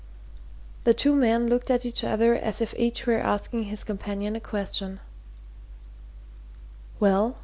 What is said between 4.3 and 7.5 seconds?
a question. "Well?"